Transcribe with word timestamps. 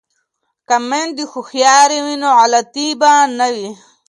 که 0.67 0.75
میندې 0.89 1.23
هوښیارې 1.33 1.99
وي 2.05 2.15
نو 2.21 2.29
غلطي 2.39 2.87
به 2.99 3.11
نه 3.37 3.47
وي. 3.55 3.69